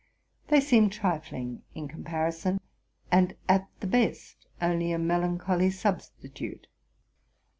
[0.47, 2.59] They seem trifling in comparison,
[3.11, 6.65] and at the best only a melan choly substitute.